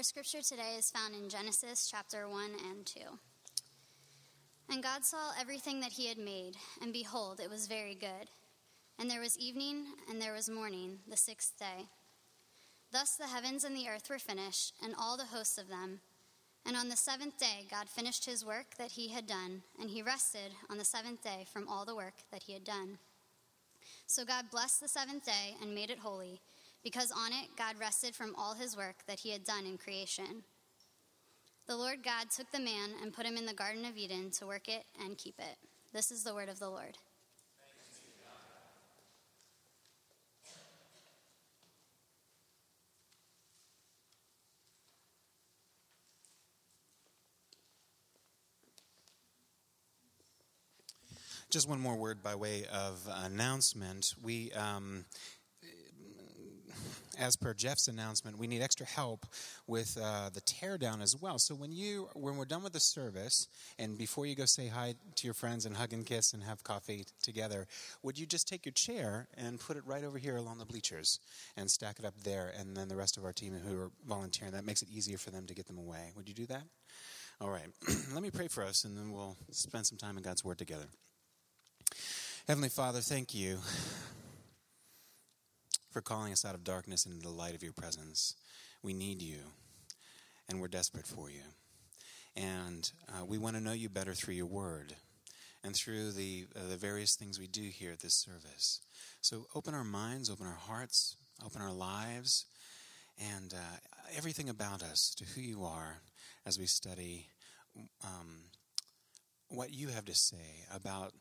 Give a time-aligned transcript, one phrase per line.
[0.00, 3.00] Our scripture today is found in Genesis chapter 1 and 2.
[4.70, 8.30] And God saw everything that he had made, and behold, it was very good.
[8.98, 11.84] And there was evening, and there was morning, the sixth day.
[12.90, 16.00] Thus the heavens and the earth were finished, and all the hosts of them.
[16.64, 20.00] And on the seventh day, God finished his work that he had done, and he
[20.00, 22.96] rested on the seventh day from all the work that he had done.
[24.06, 26.40] So God blessed the seventh day and made it holy,
[26.82, 30.44] because on it God rested from all his work that he had done in creation.
[31.66, 34.46] The Lord God took the man and put him in the Garden of Eden to
[34.46, 35.56] work it and keep it.
[35.92, 36.96] This is the word of the Lord.
[51.50, 54.14] Just one more word by way of announcement.
[54.22, 55.04] We, um,
[57.20, 59.26] as per Jeff's announcement, we need extra help
[59.66, 61.38] with uh, the teardown as well.
[61.38, 63.46] So when you, when we're done with the service,
[63.78, 66.64] and before you go say hi to your friends and hug and kiss and have
[66.64, 67.66] coffee together,
[68.02, 71.20] would you just take your chair and put it right over here along the bleachers
[71.56, 74.54] and stack it up there, and then the rest of our team who are volunteering,
[74.54, 76.12] that makes it easier for them to get them away.
[76.16, 76.62] Would you do that?
[77.40, 77.68] All right.
[78.14, 80.86] Let me pray for us, and then we'll spend some time in God's Word together.
[82.46, 83.58] Heavenly Father, thank you
[85.90, 88.34] for calling us out of darkness into the light of your presence.
[88.82, 89.38] We need you,
[90.48, 91.42] and we're desperate for you.
[92.36, 94.94] And uh, we want to know you better through your word
[95.62, 98.80] and through the, uh, the various things we do here at this service.
[99.20, 102.46] So open our minds, open our hearts, open our lives,
[103.18, 103.76] and uh,
[104.16, 106.00] everything about us to who you are
[106.46, 107.26] as we study
[108.04, 108.44] um,
[109.48, 111.12] what you have to say about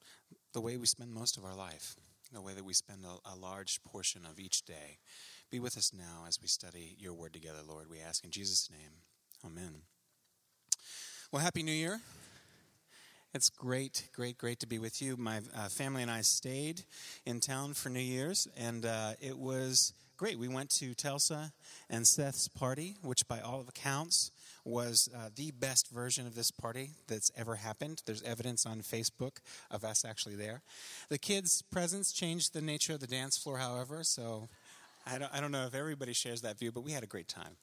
[0.54, 1.96] the way we spend most of our life,
[2.32, 5.00] the way that we spend a, a, large portion of each day.
[5.50, 7.90] Be with us now as we study your word together, Lord.
[7.90, 8.92] We ask in Jesus' name.
[9.46, 9.82] Amen.
[11.32, 12.00] Well, Happy New Year.
[13.34, 15.16] It's great, great, great to be with you.
[15.16, 16.82] My uh, family and I stayed
[17.26, 20.40] in town for New Year's, and uh, it was great.
[20.40, 21.52] We went to Telsa
[21.90, 24.32] and Seth's party, which, by all accounts,
[24.66, 28.02] was uh, the best version of this party that's ever happened.
[28.06, 29.38] There's evidence on Facebook
[29.72, 30.62] of us actually there.
[31.10, 34.50] The kids' presence changed the nature of the dance floor, however, so
[35.06, 37.28] I don't, I don't know if everybody shares that view, but we had a great
[37.28, 37.56] time.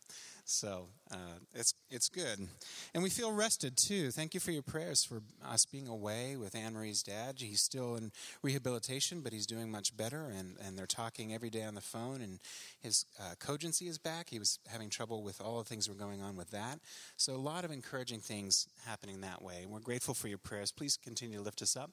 [0.44, 2.49] So uh, it's it's good,
[2.93, 4.11] and we feel rested too.
[4.11, 7.37] Thank you for your prayers for us being away with Anne Marie's dad.
[7.39, 8.11] He's still in
[8.43, 12.21] rehabilitation, but he's doing much better, and and they're talking every day on the phone.
[12.21, 12.41] And
[12.81, 14.31] his uh, cogency is back.
[14.31, 16.81] He was having trouble with all the things were going on with that.
[17.17, 19.61] So a lot of encouraging things happening that way.
[19.62, 20.73] And we're grateful for your prayers.
[20.73, 21.93] Please continue to lift us up.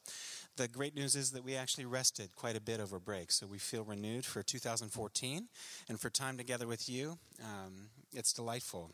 [0.58, 3.60] The great news is that we actually rested quite a bit over break, so we
[3.60, 5.48] feel renewed for 2014
[5.88, 7.20] and for time together with you.
[7.44, 8.92] Um, it's delightful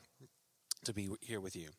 [0.85, 1.69] to be here with you.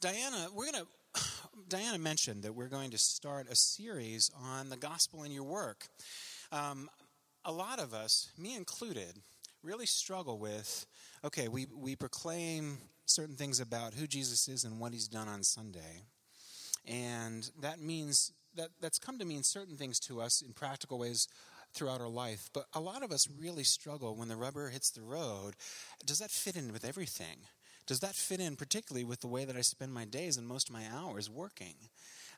[0.00, 1.20] Diana, we're going to.
[1.68, 5.86] Diana mentioned that we're going to start a series on the gospel in your work.
[6.50, 6.90] Um,
[7.44, 9.20] a lot of us, me included,
[9.62, 10.86] really struggle with
[11.24, 15.42] okay, we, we proclaim certain things about who Jesus is and what he's done on
[15.42, 16.02] Sunday.
[16.86, 21.26] And that means that, that's come to mean certain things to us in practical ways
[21.74, 22.48] throughout our life.
[22.52, 25.54] But a lot of us really struggle when the rubber hits the road.
[26.04, 27.38] Does that fit in with everything?
[27.86, 30.68] Does that fit in particularly with the way that I spend my days and most
[30.68, 31.74] of my hours working?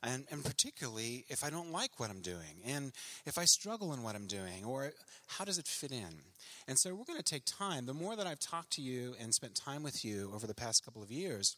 [0.03, 2.91] And, and particularly if I don't like what I'm doing and
[3.25, 4.91] if I struggle in what I'm doing, or
[5.25, 6.21] how does it fit in?
[6.67, 7.85] And so we're going to take time.
[7.85, 10.85] The more that I've talked to you and spent time with you over the past
[10.85, 11.55] couple of years,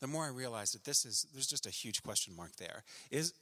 [0.00, 2.82] the more I realize that this is, there's just a huge question mark there.
[3.10, 3.32] Is,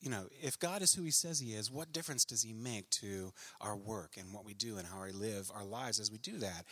[0.00, 2.88] you know, if God is who He says He is, what difference does He make
[2.90, 6.18] to our work and what we do and how we live our lives as we
[6.18, 6.64] do that?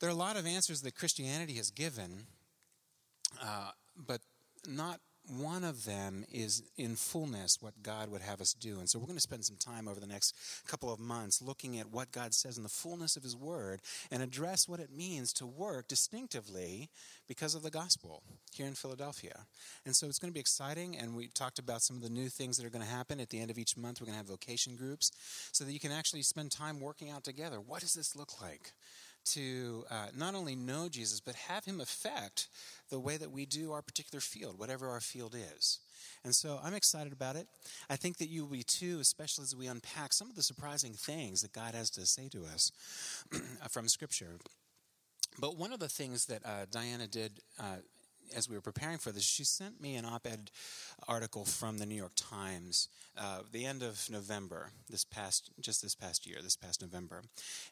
[0.00, 2.26] There are a lot of answers that Christianity has given,
[3.42, 4.20] uh, but
[4.68, 8.78] not one of them is in fullness what God would have us do.
[8.78, 10.34] And so we're going to spend some time over the next
[10.66, 14.22] couple of months looking at what God says in the fullness of His Word and
[14.22, 16.90] address what it means to work distinctively
[17.28, 19.46] because of the gospel here in Philadelphia.
[19.84, 20.96] And so it's going to be exciting.
[20.96, 23.30] And we talked about some of the new things that are going to happen at
[23.30, 24.00] the end of each month.
[24.00, 25.10] We're going to have vocation groups
[25.52, 27.60] so that you can actually spend time working out together.
[27.60, 28.72] What does this look like?
[29.26, 32.48] To uh, not only know Jesus, but have him affect
[32.90, 35.78] the way that we do our particular field, whatever our field is.
[36.24, 37.46] And so I'm excited about it.
[37.88, 40.92] I think that you will be too, especially as we unpack some of the surprising
[40.92, 42.72] things that God has to say to us
[43.70, 44.38] from Scripture.
[45.38, 47.76] But one of the things that uh, Diana did uh,
[48.34, 50.50] as we were preparing for this, she sent me an op ed
[51.08, 52.88] article from the New York Times,
[53.18, 57.22] uh, the end of November, this past, just this past year, this past November.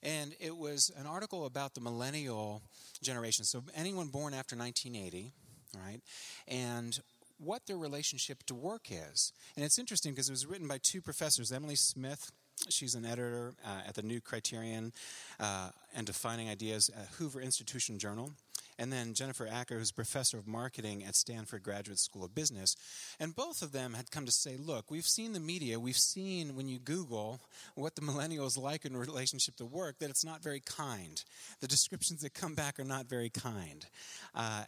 [0.03, 2.63] And it was an article about the millennial
[3.03, 3.45] generation.
[3.45, 5.33] So anyone born after 1980,
[5.77, 6.01] right?
[6.47, 6.99] And
[7.39, 9.33] what their relationship to work is.
[9.57, 12.31] And it's interesting because it was written by two professors, Emily Smith
[12.69, 14.93] She's an editor uh, at the New Criterion
[15.41, 18.33] uh, and Defining Ideas Hoover Institution Journal.
[18.79, 22.77] And then Jennifer Aaker, who's professor of marketing at Stanford Graduate School of Business.
[23.21, 26.57] And both of them had come to say, look, we've seen the media, we've seen
[26.57, 27.41] when you Google
[27.75, 31.23] what the millennials like in relationship to work, that it's not very kind.
[31.61, 33.87] The descriptions that come back are not very kind.
[34.35, 34.65] Uh,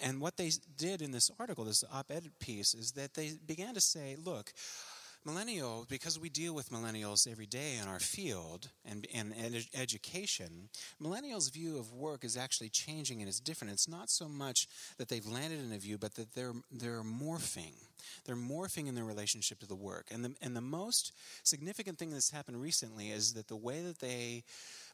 [0.00, 3.74] and what they did in this article, this op ed piece, is that they began
[3.74, 4.52] to say, look,
[5.26, 10.68] millennials, because we deal with millennials every day in our field and, and ed- education,
[11.02, 13.72] millennials' view of work is actually changing and it's different.
[13.72, 17.74] It's not so much that they've landed in a view, but that they're, they're morphing.
[18.24, 20.06] They're morphing in their relationship to the work.
[20.10, 21.12] And the, and the most
[21.42, 24.44] significant thing that's happened recently is that the way that they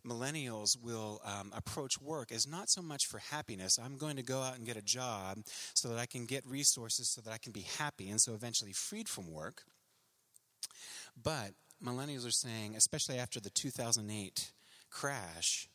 [0.07, 3.79] millennials will um, approach work is not so much for happiness.
[3.79, 5.39] I'm going to go out and get a job
[5.75, 8.73] so that I can get resources so that I can be happy and so eventually
[8.73, 9.63] freed from work.
[11.21, 11.53] But
[11.85, 14.53] millennials are saying, especially after the 2008
[14.91, 15.69] crash,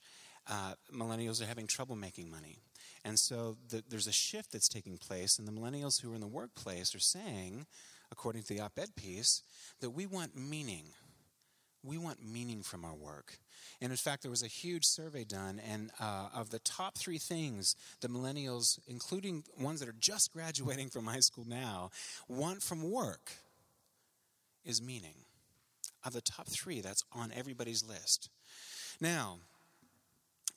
[0.49, 2.57] uh, millennials are having trouble making money.
[3.03, 6.21] And so the, there's a shift that's taking place, and the millennials who are in
[6.21, 7.65] the workplace are saying,
[8.11, 9.41] according to the op ed piece,
[9.79, 10.85] that we want meaning.
[11.83, 13.39] We want meaning from our work.
[13.81, 17.17] And in fact, there was a huge survey done, and uh, of the top three
[17.17, 21.89] things the millennials, including ones that are just graduating from high school now,
[22.27, 23.31] want from work
[24.65, 25.25] is meaning
[26.05, 28.29] of the top three that's on everybody's list.
[28.99, 29.37] Now,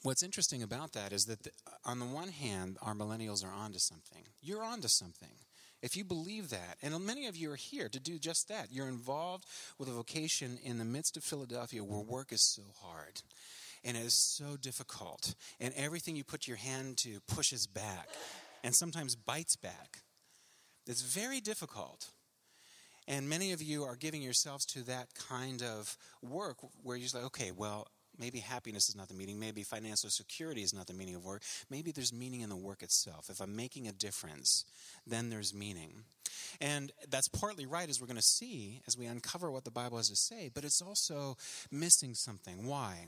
[0.02, 1.50] what's interesting about that is that the,
[1.84, 4.24] on the one hand, our millennials are onto something.
[4.42, 5.36] You're onto something.
[5.82, 8.88] If you believe that, and many of you are here to do just that, you're
[8.88, 9.44] involved
[9.78, 13.20] with a vocation in the midst of Philadelphia where work is so hard
[13.84, 18.08] and it is so difficult, and everything you put your hand to pushes back
[18.62, 19.98] and sometimes bites back.
[20.86, 22.08] It's very difficult.
[23.06, 27.24] And many of you are giving yourselves to that kind of work where you're like,
[27.24, 27.86] okay, well,
[28.18, 29.38] maybe happiness is not the meaning.
[29.38, 31.42] Maybe financial security is not the meaning of work.
[31.70, 33.28] Maybe there's meaning in the work itself.
[33.28, 34.64] If I'm making a difference,
[35.06, 36.04] then there's meaning.
[36.60, 39.98] And that's partly right, as we're going to see as we uncover what the Bible
[39.98, 41.36] has to say, but it's also
[41.70, 42.66] missing something.
[42.66, 43.06] Why?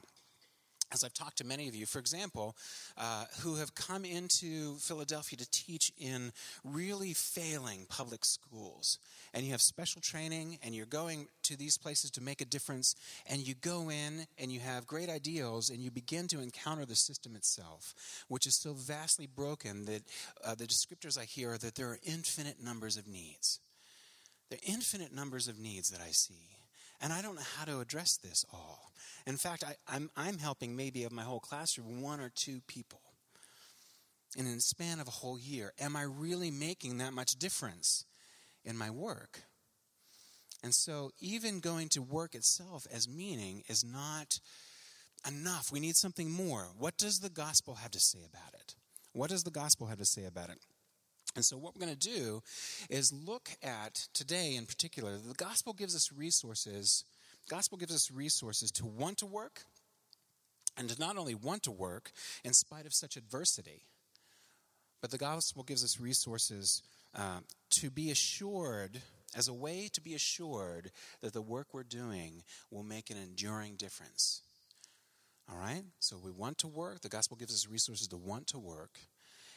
[0.93, 2.57] As I've talked to many of you, for example,
[2.97, 6.33] uh, who have come into Philadelphia to teach in
[6.65, 8.99] really failing public schools,
[9.35, 12.95] and you have special training, and you're going to these places to make a difference,
[13.27, 16.95] and you go in and you have great ideals, and you begin to encounter the
[16.95, 17.95] system itself,
[18.29, 20.03] which is so vastly broken that
[20.45, 23.61] uh, the descriptors I hear are that there are infinite numbers of needs.
[24.51, 26.57] There are infinite numbers of needs that I see.
[27.01, 28.91] And I don't know how to address this all.
[29.27, 32.61] In fact, I, am I'm, I'm helping maybe of my whole classroom one or two
[32.67, 33.01] people.
[34.39, 38.05] And in the span of a whole year, am I really making that much difference
[38.65, 39.41] in my work?
[40.63, 44.41] And so, even going to work itself as meaning is not
[45.27, 45.71] enough.
[45.71, 46.69] We need something more.
[46.79, 48.75] What does the gospel have to say about it?
[49.13, 50.59] What does the gospel have to say about it?
[51.35, 52.43] And so, what we're going to do
[52.89, 55.17] is look at today in particular.
[55.19, 57.05] The gospel gives us resources
[57.49, 59.63] gospel gives us resources to want to work
[60.77, 62.13] and to not only want to work
[62.45, 63.83] in spite of such adversity,
[65.01, 66.83] but the gospel gives us resources
[67.15, 69.01] uh, to be assured,
[69.37, 73.77] as a way to be assured that the work we're doing will make an enduring
[73.77, 74.43] difference.
[75.51, 75.85] All right?
[76.01, 77.01] So we want to work.
[77.01, 78.99] The gospel gives us resources to want to work.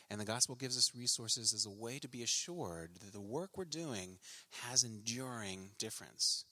[0.10, 3.52] And the gospel gives us resources as a way to be assured that the work
[3.56, 4.18] we're doing
[4.64, 6.46] has enduring difference.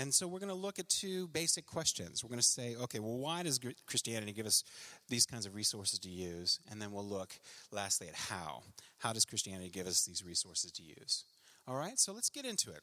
[0.00, 2.24] And so we're going to look at two basic questions.
[2.24, 4.64] We're going to say, okay, well, why does Christianity give us
[5.10, 6.58] these kinds of resources to use?
[6.70, 7.38] And then we'll look
[7.70, 8.62] lastly at how.
[8.96, 11.24] How does Christianity give us these resources to use?
[11.68, 12.82] All right, so let's get into it.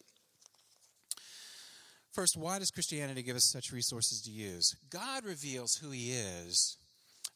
[2.12, 4.76] First, why does Christianity give us such resources to use?
[4.92, 6.78] God reveals who He is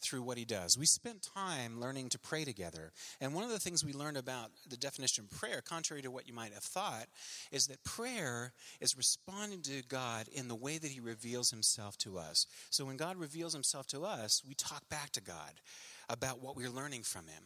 [0.01, 0.77] through what he does.
[0.77, 2.91] We spent time learning to pray together.
[3.19, 6.27] And one of the things we learned about the definition of prayer, contrary to what
[6.27, 7.05] you might have thought,
[7.51, 12.17] is that prayer is responding to God in the way that he reveals himself to
[12.17, 12.45] us.
[12.69, 15.61] So when God reveals himself to us, we talk back to God
[16.09, 17.43] about what we're learning from him.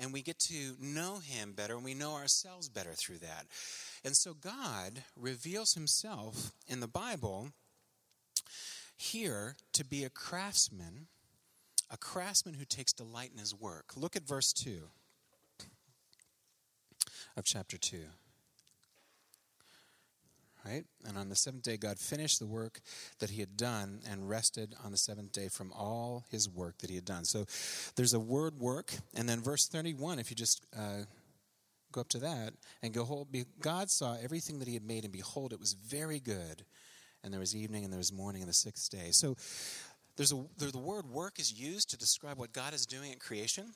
[0.00, 3.46] And we get to know him better and we know ourselves better through that.
[4.04, 7.50] And so God reveals himself in the Bible
[8.96, 11.06] here to be a craftsman
[11.90, 13.92] a craftsman who takes delight in his work.
[13.96, 14.88] Look at verse 2.
[17.36, 17.98] of chapter 2.
[20.66, 20.84] Right?
[21.06, 22.80] And on the seventh day, God finished the work
[23.20, 26.90] that he had done and rested on the seventh day from all his work that
[26.90, 27.24] he had done.
[27.24, 27.46] So
[27.96, 28.92] there's a word work.
[29.14, 31.04] And then verse 31, if you just uh,
[31.92, 33.26] go up to that and go,
[33.60, 36.64] God saw everything that he had made, and behold, it was very good.
[37.24, 39.08] And there was evening and there was morning and the sixth day.
[39.10, 39.36] So
[40.18, 43.72] there's a, the word work is used to describe what God is doing at creation.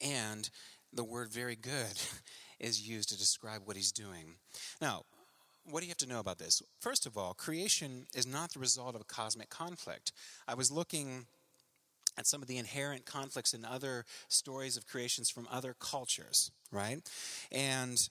[0.00, 0.48] And
[0.92, 2.00] the word very good
[2.58, 4.36] is used to describe what he's doing.
[4.80, 5.02] Now,
[5.64, 6.62] what do you have to know about this?
[6.80, 10.12] First of all, creation is not the result of a cosmic conflict.
[10.48, 11.26] I was looking
[12.16, 17.00] at some of the inherent conflicts in other stories of creations from other cultures, right?
[17.52, 18.08] And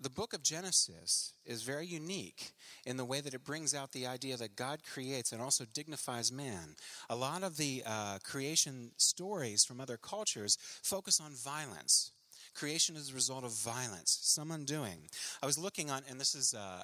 [0.00, 2.52] the book of Genesis is very unique
[2.84, 6.32] in the way that it brings out the idea that God creates and also dignifies
[6.32, 6.76] man.
[7.08, 12.10] A lot of the uh, creation stories from other cultures focus on violence.
[12.54, 15.08] Creation is a result of violence, some undoing.
[15.42, 16.82] I was looking on, and this is, uh,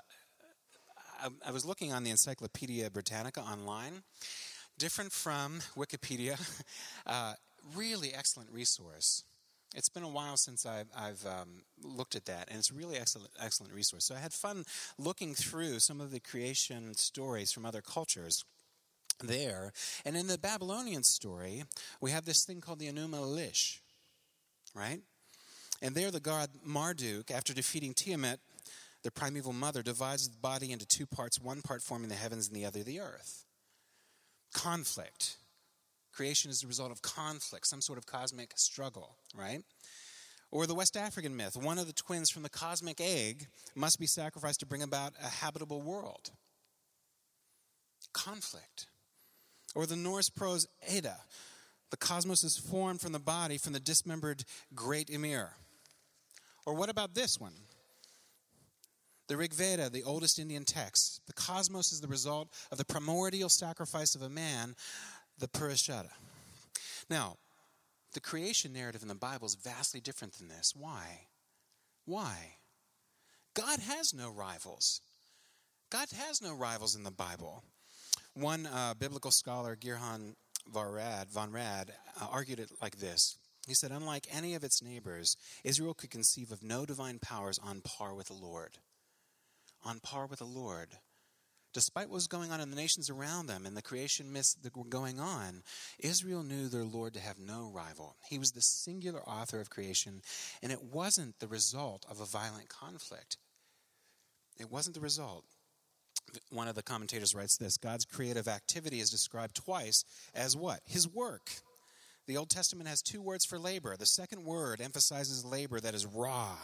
[1.21, 4.03] I, I was looking on the Encyclopedia Britannica online,
[4.79, 6.41] different from Wikipedia,
[7.07, 7.35] uh,
[7.75, 9.25] really excellent resource.
[9.75, 12.97] It's been a while since I've, I've um, looked at that, and it's a really
[12.97, 14.05] excellent, excellent resource.
[14.05, 14.65] So I had fun
[14.99, 18.45] looking through some of the creation stories from other cultures
[19.23, 19.73] there.
[20.05, 21.65] And in the Babylonian story,
[22.01, 23.79] we have this thing called the Enuma Elish,
[24.75, 25.01] right?
[25.81, 28.41] And there, the god Marduk, after defeating Tiamat,
[29.03, 32.57] the primeval mother, divides the body into two parts, one part forming the heavens and
[32.57, 33.45] the other the earth.
[34.53, 35.37] Conflict.
[36.13, 39.63] Creation is the result of conflict, some sort of cosmic struggle, right?
[40.51, 44.07] Or the West African myth one of the twins from the cosmic egg must be
[44.07, 46.31] sacrificed to bring about a habitable world.
[48.13, 48.87] Conflict.
[49.75, 51.19] Or the Norse prose Edda
[51.91, 55.51] the cosmos is formed from the body from the dismembered great Ymir.
[56.65, 57.55] Or what about this one?
[59.29, 61.21] The Rig Veda, the oldest Indian text.
[61.27, 64.75] The cosmos is the result of the primordial sacrifice of a man,
[65.41, 66.11] the Purusharta.
[67.09, 67.37] Now,
[68.13, 70.75] the creation narrative in the Bible is vastly different than this.
[70.77, 71.27] Why?
[72.05, 72.57] Why?
[73.55, 75.01] God has no rivals.
[75.91, 77.65] God has no rivals in the Bible.
[78.35, 79.77] One uh, biblical scholar,
[80.73, 85.37] Rad, von Rad uh, argued it like this he said, Unlike any of its neighbors,
[85.65, 88.79] Israel could conceive of no divine powers on par with the Lord.
[89.85, 90.89] On par with the Lord.
[91.73, 94.77] Despite what was going on in the nations around them and the creation myths that
[94.77, 95.63] were going on,
[96.01, 98.17] Israel knew their Lord to have no rival.
[98.29, 100.23] He was the singular author of creation,
[100.63, 103.37] and it wasn't the result of a violent conflict.
[104.59, 105.45] It wasn't the result.
[106.51, 110.81] One of the commentators writes this God's creative activity is described twice as what?
[110.87, 111.51] His work.
[112.27, 113.97] The Old Testament has two words for labor.
[113.97, 116.57] The second word emphasizes labor that is raw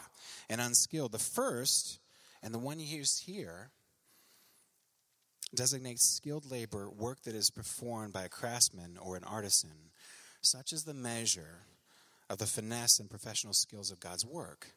[0.49, 1.13] and unskilled.
[1.13, 1.99] The first,
[2.43, 3.71] and the one used here,
[5.55, 9.91] designates skilled labor, work that is performed by a craftsman or an artisan.
[10.41, 11.67] Such is the measure
[12.29, 14.73] of the finesse and professional skills of God's work.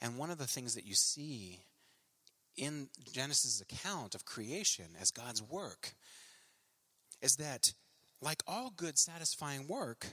[0.00, 1.60] And one of the things that you see
[2.56, 5.94] in Genesis' account of creation as God's work
[7.22, 7.72] is that
[8.20, 10.06] like all good, satisfying work,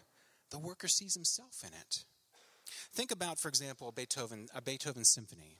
[0.49, 2.03] the worker sees himself in it.
[2.93, 5.57] Think about, for example, Beethoven, a Beethoven symphony.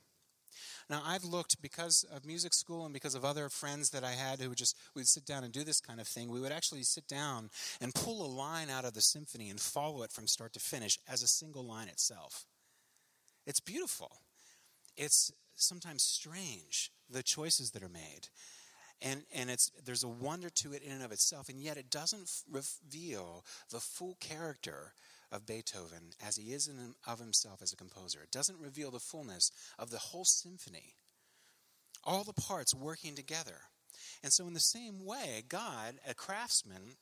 [0.91, 4.41] Now, I've looked because of music school and because of other friends that I had
[4.41, 6.29] who would just would sit down and do this kind of thing.
[6.29, 10.03] We would actually sit down and pull a line out of the symphony and follow
[10.03, 12.45] it from start to finish as a single line itself.
[13.47, 14.17] It's beautiful.
[14.97, 18.27] It's sometimes strange the choices that are made
[19.01, 21.89] and and it's there's a wonder to it in and of itself and yet it
[21.89, 24.93] doesn't reveal the full character
[25.31, 28.99] of Beethoven as he is in of himself as a composer it doesn't reveal the
[28.99, 30.95] fullness of the whole symphony
[32.03, 33.57] all the parts working together
[34.23, 36.97] and so in the same way God a craftsman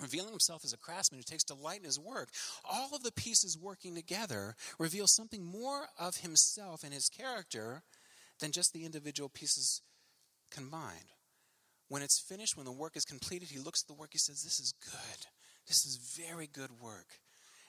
[0.00, 2.30] revealing himself as a craftsman who takes delight in his work,
[2.64, 7.82] all of the pieces working together reveal something more of himself and his character
[8.40, 9.82] than just the individual pieces
[10.50, 11.12] combined.
[11.88, 14.42] When it's finished, when the work is completed, he looks at the work, he says,
[14.42, 15.26] This is good.
[15.66, 17.20] This is very good work.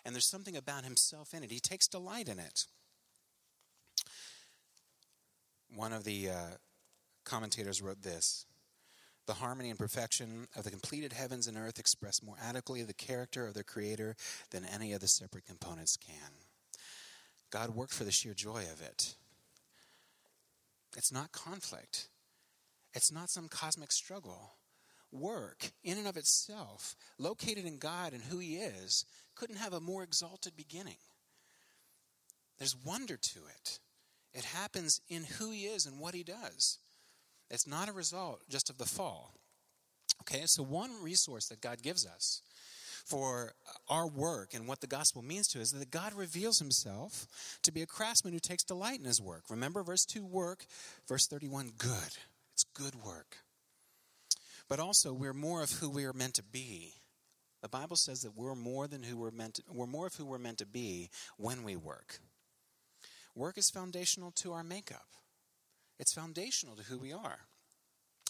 [0.05, 1.51] And there's something about himself in it.
[1.51, 2.65] He takes delight in it.
[5.73, 6.57] One of the uh,
[7.23, 8.45] commentators wrote this
[9.25, 13.47] The harmony and perfection of the completed heavens and earth express more adequately the character
[13.47, 14.15] of their Creator
[14.51, 16.31] than any of the separate components can.
[17.49, 19.15] God worked for the sheer joy of it.
[20.95, 22.09] It's not conflict.
[22.93, 24.53] It's not some cosmic struggle.
[25.11, 29.79] Work, in and of itself, located in God and who He is, couldn't have a
[29.79, 30.97] more exalted beginning.
[32.57, 33.79] there's wonder to it.
[34.33, 36.79] It happens in who he is and what he does.
[37.49, 39.33] It's not a result just of the fall.
[40.21, 42.41] Okay, so one resource that God gives us
[43.05, 43.53] for
[43.87, 47.27] our work and what the gospel means to us is that God reveals himself
[47.61, 49.43] to be a craftsman who takes delight in his work.
[49.49, 50.65] Remember, verse 2 work,
[51.07, 52.17] verse 31 good.
[52.53, 53.37] It's good work.
[54.67, 56.93] But also, we're more of who we are meant to be.
[57.65, 60.23] The Bible says that we're more than who we're meant to, we're more of who
[60.23, 62.19] we're meant to be when we work.
[63.33, 65.07] Work is foundational to our makeup.
[65.97, 67.39] It's foundational to who we are.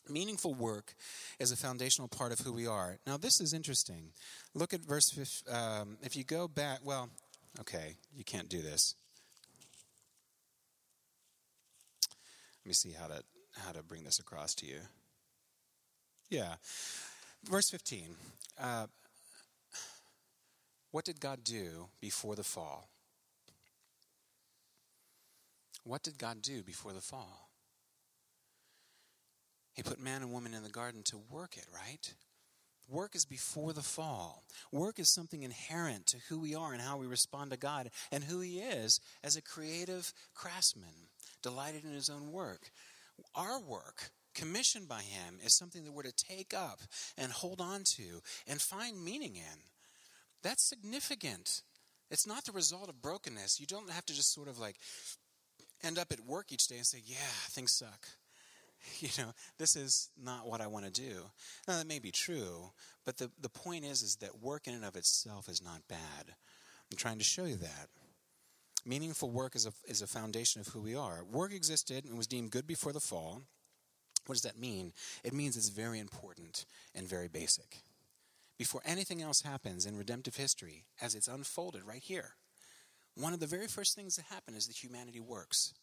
[0.08, 0.94] Meaningful work
[1.38, 3.00] is a foundational part of who we are.
[3.06, 4.14] Now, this is interesting.
[4.54, 7.10] Look at verse, um, if you go back, well,
[7.60, 8.96] okay, you can't do this.
[12.64, 13.22] Let me see how to,
[13.58, 14.80] how to bring this across to you.
[16.30, 16.54] Yeah.
[17.44, 18.16] Verse 15.
[18.58, 18.88] Uh,
[20.96, 22.88] what did God do before the fall?
[25.84, 27.50] What did God do before the fall?
[29.74, 32.14] He put man and woman in the garden to work it, right?
[32.88, 34.46] Work is before the fall.
[34.72, 38.24] Work is something inherent to who we are and how we respond to God and
[38.24, 41.10] who He is as a creative craftsman,
[41.44, 42.70] delighted in His own work.
[43.36, 46.80] Our work, commissioned by Him, is something that we're to take up
[47.18, 49.75] and hold on to and find meaning in.
[50.46, 51.64] That's significant.
[52.12, 53.60] It's not the result of brokenness.
[53.60, 54.76] You don't have to just sort of like
[55.84, 57.16] end up at work each day and say, Yeah,
[57.50, 58.08] things suck.
[59.00, 61.24] you know, this is not what I want to do.
[61.68, 62.70] Now, that may be true,
[63.06, 66.36] but the, the point is, is that work in and of itself is not bad.
[66.92, 67.88] I'm trying to show you that.
[68.86, 71.24] Meaningful work is a, is a foundation of who we are.
[71.24, 73.42] Work existed and was deemed good before the fall.
[74.28, 74.94] What does that mean?
[75.24, 77.82] It means it's very important and very basic.
[78.58, 82.36] Before anything else happens in redemptive history, as it's unfolded right here,
[83.16, 85.74] one of the very first things that happen is that humanity works.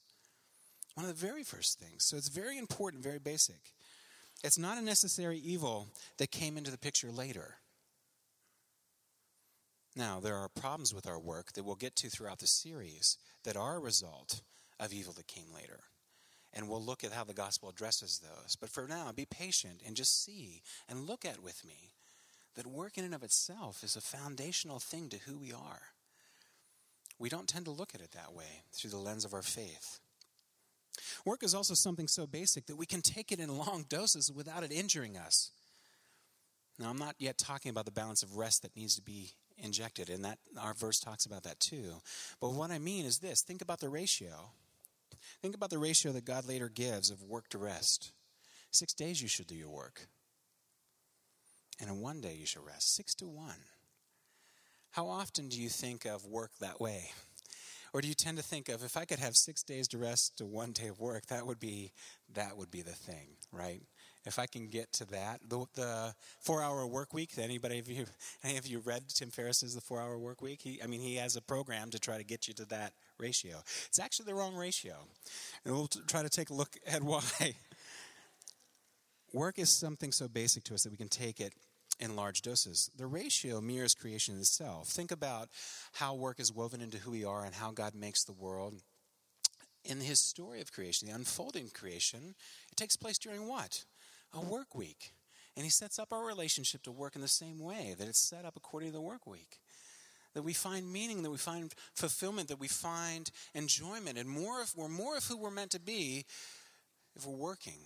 [0.95, 2.05] One of the very first things.
[2.05, 3.73] So it's very important, very basic.
[4.45, 5.89] It's not a necessary evil
[6.19, 7.57] that came into the picture later.
[9.95, 13.57] Now, there are problems with our work that we'll get to throughout the series that
[13.57, 14.41] are a result
[14.81, 15.81] of evil that came later.
[16.55, 18.57] And we'll look at how the gospel addresses those.
[18.57, 21.93] But for now, be patient and just see and look at with me
[22.55, 25.83] that work in and of itself is a foundational thing to who we are.
[27.19, 30.01] We don't tend to look at it that way through the lens of our faith.
[31.25, 34.65] Work is also something so basic that we can take it in long doses without
[34.65, 35.51] it injuring us.
[36.79, 40.11] Now, I'm not yet talking about the balance of rest that needs to be injected,
[40.11, 41.95] and that our verse talks about that too.
[42.41, 44.51] But what I mean is this think about the ratio.
[45.41, 48.13] Think about the ratio that God later gives of work to rest.
[48.71, 50.09] Six days you should do your work,
[51.81, 52.95] and in one day you should rest.
[52.95, 53.65] Six to one.
[54.93, 57.11] How often do you think of work that way?
[57.95, 60.39] Or do you tend to think of if I could have six days to rest
[60.39, 61.93] to one day of work, that would be
[62.35, 63.83] that would be the thing, right?
[64.25, 67.31] If I can get to that, the, the four-hour work week.
[67.37, 68.07] Anybody of you,
[68.45, 70.61] any of you read Tim Ferriss's The Four Hour Work Week?
[70.63, 73.63] He, I mean, he has a program to try to get you to that ratio.
[73.89, 74.95] It's actually the wrong ratio,
[75.65, 77.23] and we'll t- try to take a look at why.
[79.33, 81.55] Work is something so basic to us that we can take it
[81.99, 82.91] in large doses.
[82.97, 84.89] The ratio mirrors creation itself.
[84.89, 85.49] Think about
[85.95, 88.75] how work is woven into who we are and how God makes the world.
[89.85, 92.35] In his story of creation, the unfolding creation,
[92.71, 93.85] it takes place during what?
[94.35, 95.13] A work week.
[95.57, 98.45] And he sets up our relationship to work in the same way, that it's set
[98.45, 99.61] up according to the work week.
[100.35, 104.89] That we find meaning, that we find fulfillment, that we find enjoyment, and more we're
[104.89, 106.25] more of who we're meant to be
[107.15, 107.79] if we're working.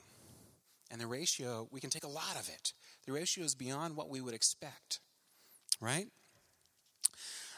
[0.91, 2.73] And the ratio, we can take a lot of it.
[3.07, 5.01] The ratio is beyond what we would expect,
[5.81, 6.07] right?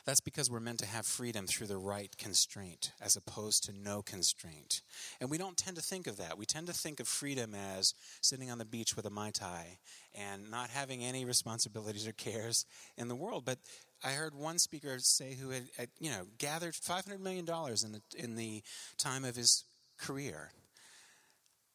[0.09, 4.01] That's because we're meant to have freedom through the right constraint as opposed to no
[4.01, 4.81] constraint.
[5.21, 6.39] And we don't tend to think of that.
[6.39, 9.77] We tend to think of freedom as sitting on the beach with a Mai Tai
[10.15, 12.65] and not having any responsibilities or cares
[12.97, 13.45] in the world.
[13.45, 13.59] But
[14.03, 15.65] I heard one speaker say who had,
[16.01, 18.63] you know, gathered $500 million in the, in the
[18.97, 19.65] time of his
[19.99, 20.53] career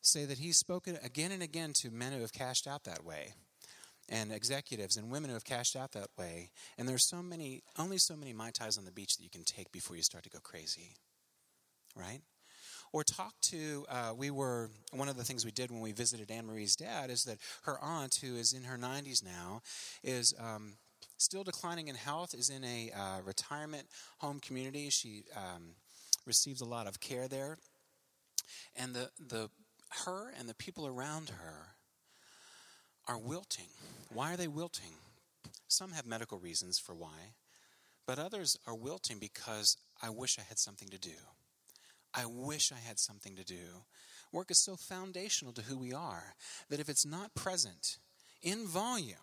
[0.06, 3.34] say that he's spoken again and again to men who have cashed out that way
[4.10, 6.52] and executives and women who have cashed out that way.
[6.78, 9.44] And there's so many, only so many Mai Tais on the beach that you can
[9.44, 10.96] take before you start to go crazy,
[11.96, 12.20] right?
[12.92, 16.30] Or talk to, uh, we were, one of the things we did when we visited
[16.30, 19.62] Anne Marie's dad is that her aunt, who is in her 90s now,
[20.04, 20.74] is um,
[21.18, 23.88] still declining in health, is in a uh, retirement
[24.20, 24.90] home community.
[24.90, 25.76] She um,
[26.26, 27.58] receives a lot of care there.
[28.76, 29.50] And the, the,
[30.06, 31.76] her and the people around her
[33.08, 33.70] are wilting.
[34.12, 34.96] Why are they wilting?
[35.68, 37.34] Some have medical reasons for why,
[38.06, 41.12] but others are wilting because I wish I had something to do.
[42.14, 43.86] I wish I had something to do.
[44.32, 46.36] Work is so foundational to who we are
[46.70, 47.98] that if it's not present
[48.42, 49.18] in volume,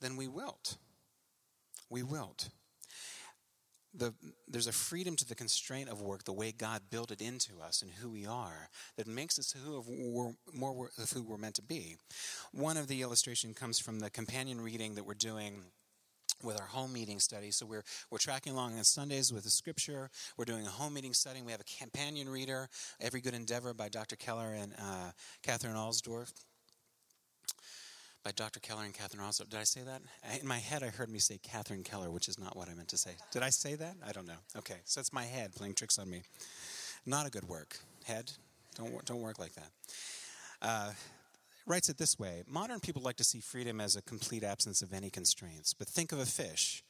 [0.00, 0.76] then we wilt.
[1.90, 2.48] We wilt.
[3.98, 4.14] The,
[4.46, 7.82] there's a freedom to the constraint of work, the way God built it into us
[7.82, 11.62] and who we are, that makes us who we're, more of who we're meant to
[11.62, 11.96] be.
[12.52, 15.64] One of the illustration comes from the companion reading that we're doing
[16.42, 17.50] with our home meeting study.
[17.50, 20.10] So we're, we're tracking along on Sundays with the scripture.
[20.36, 21.42] We're doing a home meeting study.
[21.42, 22.68] We have a companion reader,
[23.00, 24.16] Every Good Endeavor by Dr.
[24.16, 25.10] Keller and uh,
[25.42, 26.32] Katherine Alsdorf.
[28.24, 28.60] By Dr.
[28.60, 29.48] Keller and Katherine Alsdorf.
[29.48, 30.02] Did I say that?
[30.40, 32.88] In my head, I heard me say Catherine Keller, which is not what I meant
[32.88, 33.12] to say.
[33.32, 33.94] Did I say that?
[34.06, 34.40] I don't know.
[34.56, 36.22] Okay, so it's my head playing tricks on me.
[37.06, 37.78] Not a good work.
[38.04, 38.30] Head,
[38.74, 39.70] don't, don't work like that.
[40.60, 40.90] Uh,
[41.66, 44.92] writes it this way Modern people like to see freedom as a complete absence of
[44.92, 45.74] any constraints.
[45.74, 46.82] But think of a fish.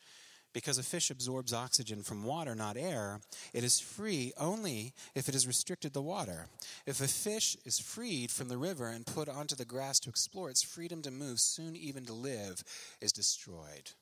[0.53, 3.21] Because a fish absorbs oxygen from water, not air,
[3.53, 6.47] it is free only if it has restricted the water.
[6.87, 10.51] If a fish is freed from the river and put onto the grass to explore,
[10.51, 12.65] its freedom to move, soon even to live,
[13.01, 13.93] is destroyed.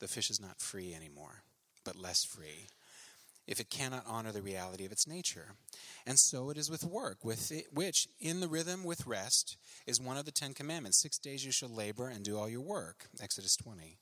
[0.00, 1.42] The fish is not free anymore,
[1.84, 2.68] but less free
[3.46, 5.54] if it cannot honor the reality of its nature.
[6.06, 10.00] And so it is with work, with it, which, in the rhythm with rest, is
[10.00, 11.00] one of the Ten Commandments.
[11.00, 13.06] Six days you shall labor and do all your work.
[13.20, 13.98] Exodus 20.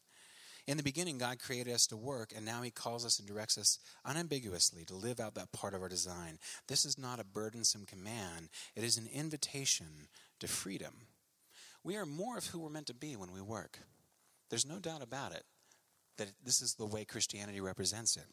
[0.66, 3.59] In the beginning, God created us to work, and now He calls us and directs
[3.59, 6.38] us unambiguously to live out that part of our design.
[6.68, 10.09] This is not a burdensome command, it is an invitation
[10.40, 10.94] to freedom.
[11.83, 13.79] We are more of who we're meant to be when we work.
[14.48, 15.44] There's no doubt about it
[16.16, 18.27] that this is the way Christianity represents it.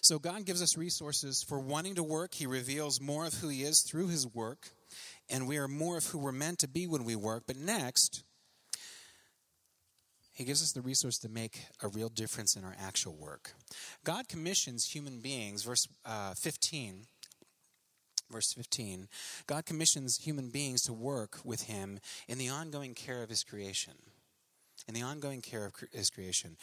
[0.00, 2.32] So God gives us resources for wanting to work.
[2.32, 4.68] He reveals more of who He is through His work,
[5.28, 7.42] and we are more of who we're meant to be when we work.
[7.46, 8.22] But next,
[10.38, 13.54] He gives us the resource to make a real difference in our actual work.
[14.04, 17.06] God commissions human beings, verse uh, 15.
[18.30, 19.08] Verse 15
[19.46, 21.98] God commissions human beings to work with Him
[22.28, 23.94] in the ongoing care of His creation.
[24.86, 26.56] In the ongoing care of His creation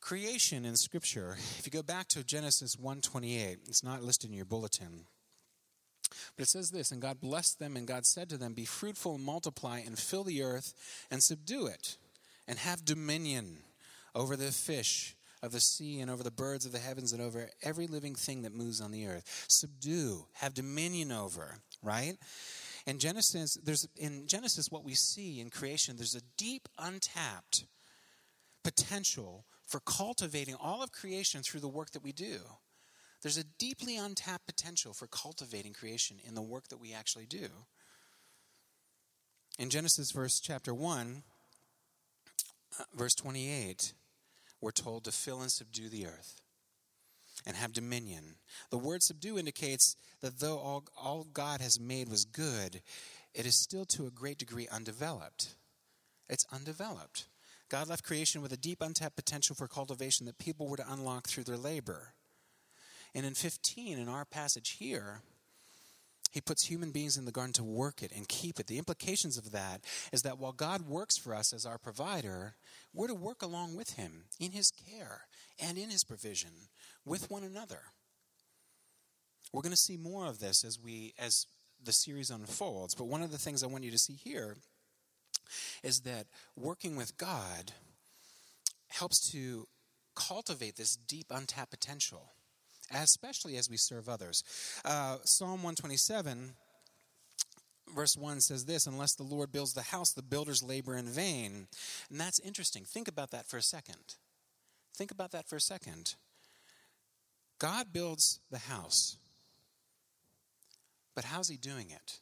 [0.00, 4.44] creation in scripture if you go back to genesis 1.28 it's not listed in your
[4.44, 5.06] bulletin
[6.36, 9.14] but it says this and god blessed them and god said to them be fruitful
[9.14, 10.74] and multiply and fill the earth
[11.10, 11.96] and subdue it
[12.46, 13.58] and have dominion
[14.14, 17.50] over the fish of the sea and over the birds of the heavens and over
[17.62, 22.16] every living thing that moves on the earth subdue have dominion over right
[22.86, 27.66] in genesis there's in genesis what we see in creation there's a deep untapped
[28.64, 32.38] potential for cultivating all of creation through the work that we do.
[33.22, 37.48] There's a deeply untapped potential for cultivating creation in the work that we actually do.
[39.58, 41.33] In Genesis verse chapter 1, uh,
[42.78, 43.92] Uh, verse 28,
[44.60, 46.40] we're told to fill and subdue the earth
[47.46, 48.36] and have dominion.
[48.70, 52.80] The word subdue indicates that though all, all God has made was good,
[53.34, 55.54] it is still to a great degree undeveloped.
[56.28, 57.26] It's undeveloped.
[57.68, 61.26] God left creation with a deep untapped potential for cultivation that people were to unlock
[61.26, 62.14] through their labor.
[63.14, 65.22] And in 15, in our passage here,
[66.34, 68.66] he puts human beings in the garden to work it and keep it.
[68.66, 72.56] The implications of that is that while God works for us as our provider,
[72.92, 75.28] we're to work along with him in his care
[75.62, 76.50] and in his provision
[77.04, 77.82] with one another.
[79.52, 81.46] We're going to see more of this as we as
[81.80, 84.56] the series unfolds, but one of the things I want you to see here
[85.84, 87.70] is that working with God
[88.88, 89.68] helps to
[90.16, 92.32] cultivate this deep untapped potential,
[92.92, 94.42] especially as we serve others.
[94.84, 96.54] Uh, Psalm 127
[97.94, 101.68] verse 1 says this unless the lord builds the house the builders labor in vain
[102.10, 104.16] and that's interesting think about that for a second
[104.96, 106.14] think about that for a second
[107.58, 109.18] god builds the house
[111.14, 112.20] but how's he doing it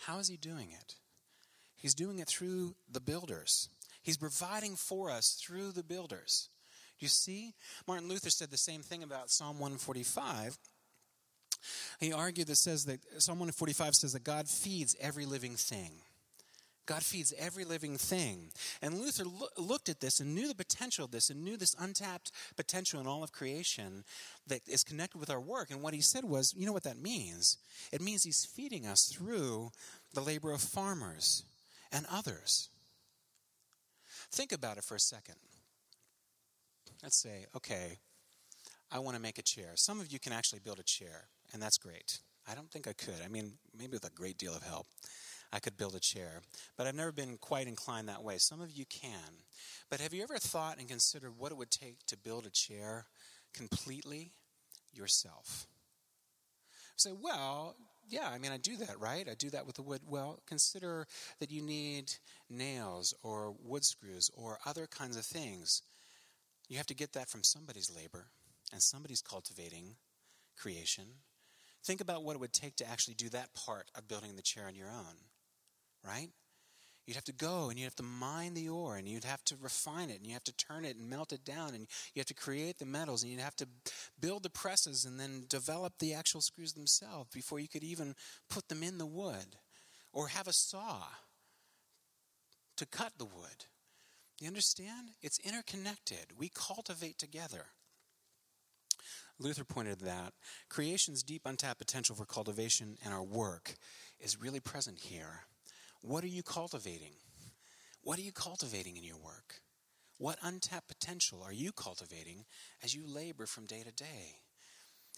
[0.00, 0.96] how is he doing it
[1.82, 3.68] He's doing it through the builders.
[4.04, 6.48] He's providing for us through the builders.
[6.98, 7.54] Do you see?
[7.86, 10.58] Martin Luther said the same thing about Psalm 145.
[12.00, 15.92] He argued that says that Psalm 145 says that God feeds every living thing.
[16.84, 18.50] God feeds every living thing.
[18.80, 21.76] And Luther lo- looked at this and knew the potential of this and knew this
[21.78, 24.04] untapped potential in all of creation
[24.48, 25.70] that is connected with our work.
[25.70, 27.56] And what he said was, you know what that means?
[27.92, 29.70] It means he's feeding us through
[30.12, 31.44] the labor of farmers
[31.92, 32.68] and others.
[34.32, 35.36] Think about it for a second.
[37.02, 37.98] Let's say, okay,
[38.92, 39.70] I want to make a chair.
[39.74, 42.20] Some of you can actually build a chair, and that's great.
[42.48, 43.20] I don't think I could.
[43.24, 44.86] I mean, maybe with a great deal of help.
[45.52, 46.40] I could build a chair,
[46.78, 48.38] but I've never been quite inclined that way.
[48.38, 49.42] Some of you can.
[49.90, 53.06] But have you ever thought and considered what it would take to build a chair
[53.52, 54.32] completely
[54.94, 55.66] yourself?
[56.96, 57.76] Say, well,
[58.08, 59.28] yeah, I mean, I do that, right?
[59.28, 60.00] I do that with the wood.
[60.08, 61.06] Well, consider
[61.40, 62.12] that you need
[62.48, 65.82] nails or wood screws or other kinds of things.
[66.72, 68.28] You have to get that from somebody's labor,
[68.72, 69.96] and somebody's cultivating
[70.58, 71.04] creation.
[71.84, 74.64] Think about what it would take to actually do that part of building the chair
[74.66, 75.16] on your own,
[76.02, 76.30] right?
[77.04, 79.56] You'd have to go and you'd have to mine the ore and you'd have to
[79.60, 82.26] refine it and you have to turn it and melt it down and you have
[82.26, 83.68] to create the metals and you'd have to
[84.18, 88.14] build the presses and then develop the actual screws themselves before you could even
[88.48, 89.56] put them in the wood
[90.10, 91.02] or have a saw
[92.78, 93.66] to cut the wood.
[94.42, 95.10] You understand?
[95.22, 96.36] It's interconnected.
[96.36, 97.66] We cultivate together.
[99.38, 100.32] Luther pointed that
[100.68, 103.76] creation's deep untapped potential for cultivation and our work
[104.18, 105.44] is really present here.
[106.00, 107.12] What are you cultivating?
[108.02, 109.60] What are you cultivating in your work?
[110.18, 112.44] What untapped potential are you cultivating
[112.82, 114.40] as you labor from day to day?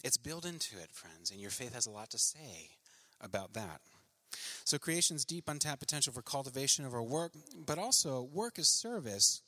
[0.03, 2.77] It's built into it, friends, and your faith has a lot to say
[3.19, 3.81] about that.
[4.63, 7.33] So, creation's deep untapped potential for cultivation of our work,
[7.65, 9.41] but also work is service.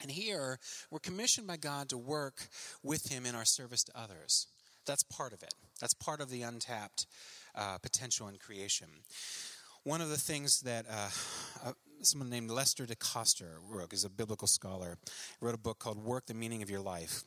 [0.00, 0.58] And here,
[0.90, 2.48] we're commissioned by God to work
[2.82, 4.46] with Him in our service to others.
[4.86, 5.54] That's part of it.
[5.80, 7.06] That's part of the untapped
[7.54, 8.88] uh, potential in creation.
[9.84, 11.10] One of the things that uh,
[11.64, 14.96] uh, someone named Lester DeKoster wrote, is a biblical scholar,
[15.40, 17.24] wrote a book called Work, the Meaning of Your Life.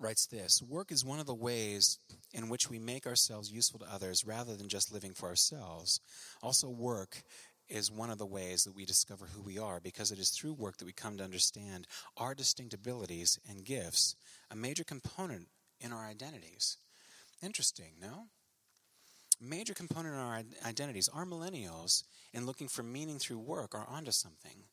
[0.00, 1.98] Writes this Work is one of the ways
[2.32, 6.00] in which we make ourselves useful to others rather than just living for ourselves.
[6.42, 7.22] Also, work
[7.68, 10.54] is one of the ways that we discover who we are because it is through
[10.54, 14.16] work that we come to understand our distinct abilities and gifts,
[14.50, 15.48] a major component
[15.80, 16.78] in our identities.
[17.42, 18.28] Interesting, no?
[19.40, 21.08] major component in our identities.
[21.08, 24.64] Our millennials, in looking for meaning through work, are onto something.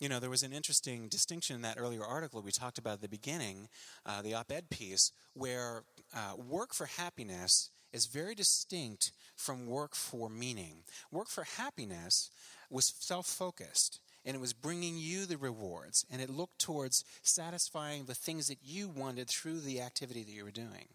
[0.00, 3.00] You know, there was an interesting distinction in that earlier article we talked about at
[3.00, 3.68] the beginning,
[4.06, 5.82] uh, the op ed piece, where
[6.14, 10.82] uh, work for happiness is very distinct from work for meaning.
[11.10, 12.30] Work for happiness
[12.70, 18.04] was self focused and it was bringing you the rewards and it looked towards satisfying
[18.04, 20.86] the things that you wanted through the activity that you were doing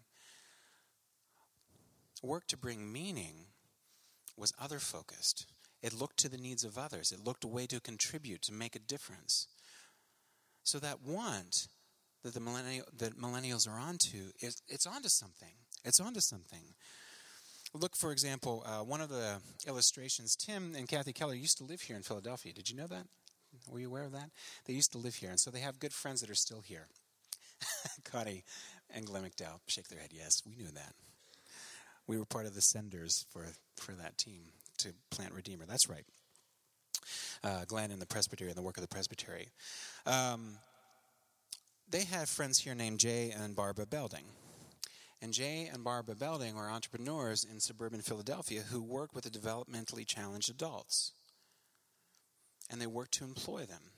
[2.24, 3.46] work to bring meaning
[4.36, 5.46] was other focused.
[5.84, 8.74] It looked to the needs of others, it looked a way to contribute, to make
[8.74, 9.46] a difference.
[10.62, 11.68] So that want
[12.22, 15.52] that the millennial, that millennials are onto, is, it's onto something.
[15.84, 16.72] It's onto something.
[17.74, 21.82] Look, for example, uh, one of the illustrations, Tim and Kathy Keller used to live
[21.82, 22.54] here in Philadelphia.
[22.54, 23.06] Did you know that?
[23.68, 24.30] Were you aware of that?
[24.64, 26.86] They used to live here, and so they have good friends that are still here.
[28.04, 28.44] Connie
[28.88, 30.94] and Glenn McDowell shake their head, yes, we knew that
[32.06, 34.44] we were part of the senders for, for that team
[34.78, 35.66] to plant Redeemer.
[35.66, 36.04] That's right.
[37.42, 39.48] Uh, Glenn in the presbytery and the work of the presbytery.
[40.06, 40.58] Um,
[41.88, 44.24] they had friends here named Jay and Barbara Belding.
[45.20, 50.06] And Jay and Barbara Belding are entrepreneurs in suburban Philadelphia who work with the developmentally
[50.06, 51.12] challenged adults.
[52.70, 53.90] And they work to employ them.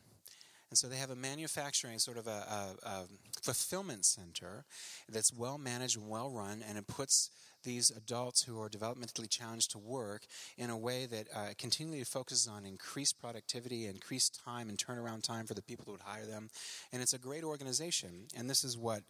[0.71, 3.05] And so they have a manufacturing, sort of a, a, a
[3.41, 4.65] fulfillment center
[5.09, 7.31] that's well managed and well run, and it puts
[7.67, 10.25] these adults who are developmentally challenged to work
[10.57, 15.45] in a way that uh, continually focuses on increased productivity, increased time, and turnaround time
[15.45, 16.49] for the people who would hire them.
[16.93, 18.29] And it's a great organization.
[18.35, 19.03] And this is what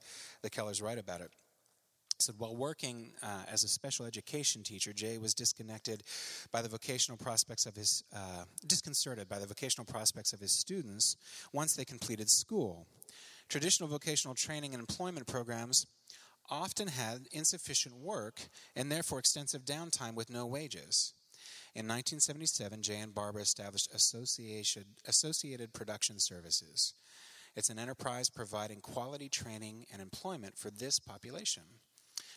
[0.43, 1.31] the Kellers write about it
[2.19, 6.03] said while working uh, as a special education teacher, Jay was disconnected
[6.51, 11.17] by the vocational prospects of his, uh, disconcerted by the vocational prospects of his students
[11.53, 12.87] once they completed school.
[13.49, 15.87] Traditional vocational training and employment programs
[16.51, 21.15] often had insufficient work and therefore extensive downtime with no wages.
[21.75, 26.95] In 1977, Jay and Barbara established Associated Production Services.
[27.55, 31.63] It's an enterprise providing quality training and employment for this population.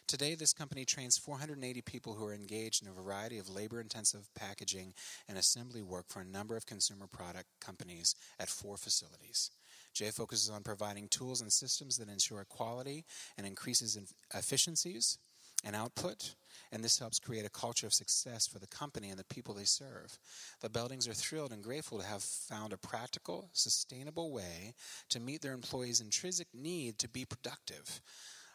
[0.07, 4.27] Today, this company trains 480 people who are engaged in a variety of labor intensive
[4.33, 4.93] packaging
[5.27, 9.51] and assembly work for a number of consumer product companies at four facilities.
[9.93, 13.05] Jay focuses on providing tools and systems that ensure quality
[13.37, 15.17] and increases in efficiencies
[15.65, 16.35] and output,
[16.71, 19.65] and this helps create a culture of success for the company and the people they
[19.65, 20.17] serve.
[20.61, 24.73] The Beldings are thrilled and grateful to have found a practical, sustainable way
[25.09, 28.01] to meet their employees' intrinsic need to be productive.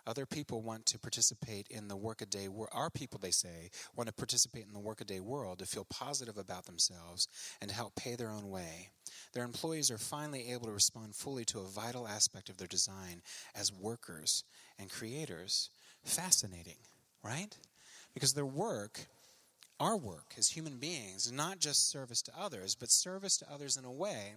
[0.07, 2.71] Other people want to participate in the workaday world.
[2.73, 6.67] Our people, they say, want to participate in the workaday world to feel positive about
[6.67, 7.27] themselves
[7.61, 8.91] and to help pay their own way.
[9.35, 13.23] Their employees are finally able to respond fully to a vital aspect of their design
[13.55, 14.45] as workers
[14.79, 15.71] and creators.
[16.05, 16.79] Fascinating,
[17.23, 17.57] right?
[18.15, 19.07] Because their work
[19.81, 23.85] our work as human beings not just service to others, but service to others in
[23.85, 24.35] a way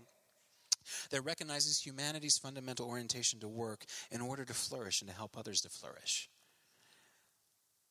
[1.11, 5.61] that recognizes humanity's fundamental orientation to work in order to flourish and to help others
[5.61, 6.29] to flourish.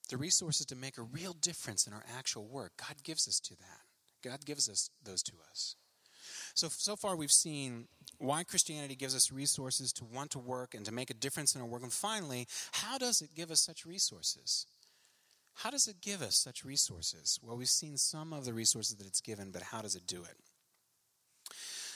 [0.08, 3.56] The resources to make a real difference in our actual work, God gives us to
[3.56, 3.80] that.
[4.24, 5.76] God gives us those to us.
[6.56, 10.86] So, so far we've seen why Christianity gives us resources to want to work and
[10.86, 11.82] to make a difference in our work.
[11.82, 14.66] And finally, how does it give us such resources?
[15.56, 17.38] How does it give us such resources?
[17.42, 20.22] Well, we've seen some of the resources that it's given, but how does it do
[20.22, 20.36] it?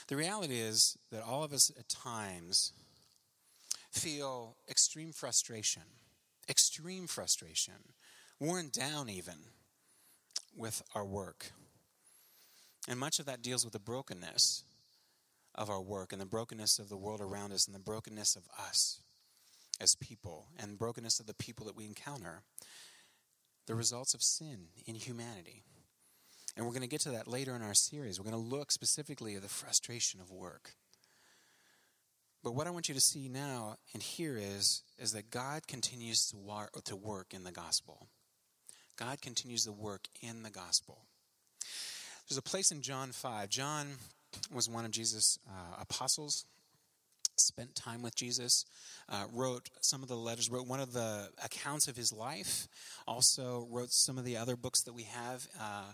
[0.09, 2.71] The reality is that all of us at times
[3.91, 5.83] feel extreme frustration,
[6.47, 7.95] extreme frustration,
[8.39, 9.37] worn down even
[10.55, 11.51] with our work.
[12.87, 14.63] And much of that deals with the brokenness
[15.55, 18.43] of our work and the brokenness of the world around us and the brokenness of
[18.57, 19.01] us
[19.79, 22.43] as people and brokenness of the people that we encounter.
[23.67, 25.63] The results of sin in humanity.
[26.57, 28.19] And we're going to get to that later in our series.
[28.19, 30.75] We're going to look specifically at the frustration of work.
[32.43, 36.27] But what I want you to see now and hear is, is that God continues
[36.31, 38.07] to, war- to work in the gospel.
[38.97, 41.05] God continues to work in the gospel.
[42.29, 43.49] There's a place in John 5.
[43.49, 43.87] John
[44.53, 46.45] was one of Jesus' uh, apostles,
[47.37, 48.65] spent time with Jesus,
[49.09, 52.67] uh, wrote some of the letters, wrote one of the accounts of his life,
[53.07, 55.47] also wrote some of the other books that we have.
[55.59, 55.93] Uh,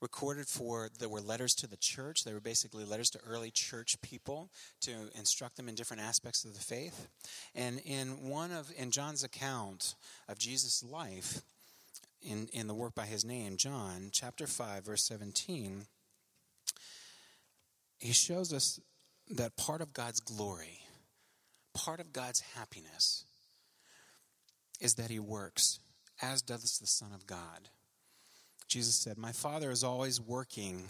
[0.00, 2.22] recorded for there were letters to the church.
[2.22, 4.50] They were basically letters to early church people
[4.82, 7.08] to instruct them in different aspects of the faith.
[7.54, 9.96] And in one of in John's account
[10.28, 11.42] of Jesus' life,
[12.22, 15.86] in, in the work by his name, John, chapter 5, verse 17,
[17.98, 18.80] he shows us
[19.30, 20.80] that part of God's glory,
[21.74, 23.24] part of God's happiness,
[24.80, 25.80] is that he works,
[26.22, 27.68] as does the Son of God.
[28.68, 30.84] Jesus said, My Father is always working.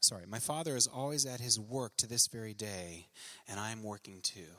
[0.00, 3.06] Sorry, my Father is always at his work to this very day,
[3.48, 4.54] and I am working too.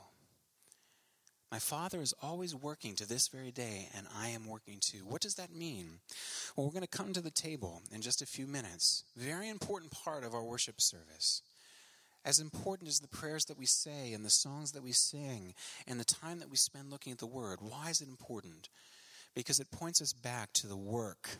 [1.50, 4.98] My Father is always working to this very day, and I am working too.
[4.98, 5.98] What does that mean?
[6.54, 9.02] Well, we're going to come to the table in just a few minutes.
[9.16, 11.42] Very important part of our worship service.
[12.24, 15.54] As important as the prayers that we say and the songs that we sing
[15.88, 17.58] and the time that we spend looking at the Word.
[17.60, 18.68] Why is it important?
[19.34, 21.30] Because it points us back to the work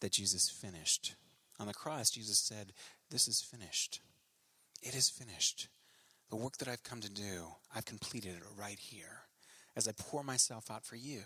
[0.00, 1.14] that Jesus finished.
[1.60, 2.72] On the cross, Jesus said,
[3.10, 4.00] This is finished.
[4.82, 5.68] It is finished.
[6.30, 9.27] The work that I've come to do, I've completed it right here
[9.78, 11.22] as I pour myself out for you.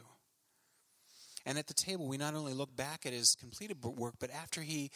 [1.46, 4.60] And at the table, we not only look back at his completed work, but after
[4.60, 4.90] he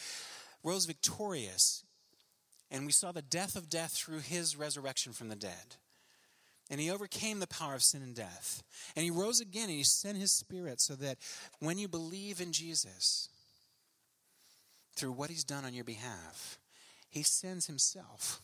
[0.63, 1.83] rose victorious,
[2.71, 5.77] and we saw the death of death through his resurrection from the dead.
[6.71, 8.63] And he overcame the power of sin and death.
[8.95, 11.17] And he rose again, and he sent his spirit so that
[11.59, 13.31] when you believe in Jesus,
[14.97, 16.59] through what he's done on your behalf,
[17.09, 18.43] he sends himself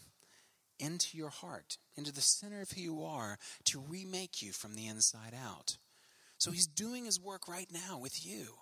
[0.79, 4.87] into your heart, into the center of who you are, to remake you from the
[4.87, 5.77] inside out.
[6.39, 8.55] So he's doing his work right now with you.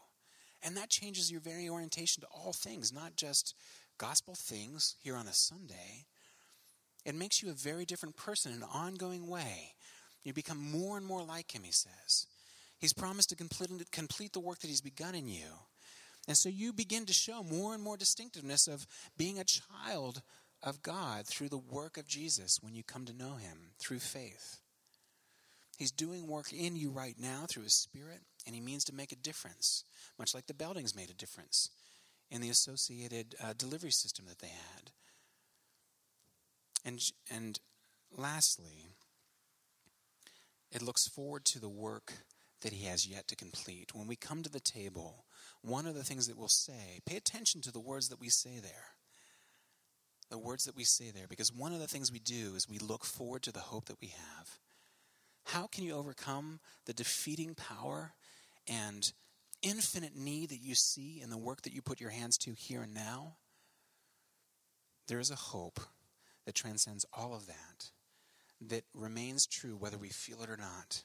[0.62, 3.54] And that changes your very orientation to all things, not just
[3.98, 6.04] gospel things here on a Sunday.
[7.04, 9.74] It makes you a very different person in an ongoing way.
[10.22, 12.26] You become more and more like him, he says.
[12.78, 15.46] He's promised to complete, complete the work that he's begun in you.
[16.28, 20.22] And so you begin to show more and more distinctiveness of being a child
[20.62, 24.58] of God through the work of Jesus when you come to know him through faith.
[25.78, 29.12] He's doing work in you right now through his spirit, and he means to make
[29.12, 29.84] a difference,
[30.18, 31.70] much like the Beldings made a difference
[32.30, 34.90] in the associated uh, delivery system that they had.
[36.84, 37.00] And,
[37.34, 37.58] and
[38.16, 38.88] lastly,
[40.70, 42.12] it looks forward to the work
[42.60, 43.94] that he has yet to complete.
[43.94, 45.24] When we come to the table,
[45.62, 48.58] one of the things that we'll say, pay attention to the words that we say
[48.60, 48.99] there.
[50.30, 52.78] The words that we say there, because one of the things we do is we
[52.78, 54.58] look forward to the hope that we have.
[55.46, 58.12] How can you overcome the defeating power
[58.68, 59.12] and
[59.62, 62.82] infinite need that you see in the work that you put your hands to here
[62.82, 63.36] and now?
[65.08, 65.80] There is a hope
[66.46, 67.90] that transcends all of that,
[68.60, 71.02] that remains true whether we feel it or not.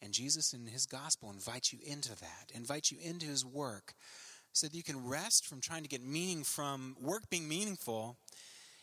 [0.00, 3.92] And Jesus in his gospel invites you into that, invites you into his work
[4.52, 8.16] so that you can rest from trying to get meaning from work being meaningful.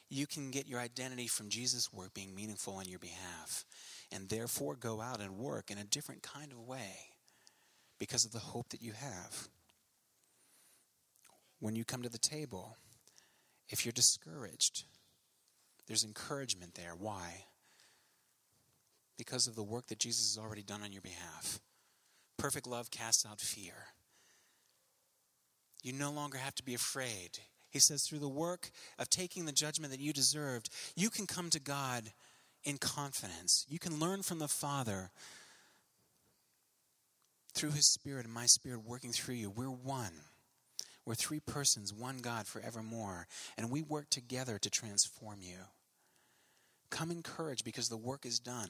[0.10, 3.66] You can get your identity from Jesus' work being meaningful on your behalf,
[4.12, 7.14] and therefore go out and work in a different kind of way
[8.00, 9.48] because of the hope that you have.
[11.60, 12.78] When you come to the table,
[13.68, 14.86] if you're discouraged,
[15.88, 16.94] there's encouragement there.
[16.98, 17.46] Why?
[19.20, 21.60] because of the work that Jesus has already done on your behalf.
[22.38, 23.74] Perfect love casts out fear.
[25.84, 27.38] You no longer have to be afraid.
[27.70, 31.50] He says, through the work of taking the judgment that you deserved, you can come
[31.52, 32.12] to God
[32.64, 33.66] in confidence.
[33.70, 35.12] You can learn from the Father
[37.54, 39.50] through His Spirit and my Spirit working through you.
[39.50, 40.14] We're one.
[41.06, 45.58] We're three persons, one God forevermore, and we work together to transform you.
[46.92, 48.70] Come in courage because the work is done.